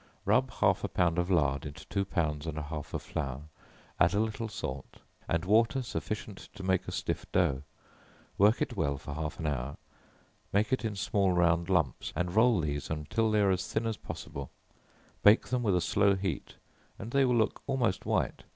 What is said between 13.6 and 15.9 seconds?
thin as possible; bake them with a